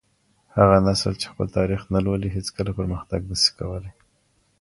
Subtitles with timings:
[0.57, 3.93] هغه نسل چي خپل تاريخ نه لولي هيڅکله پرمختګ نسي کولای.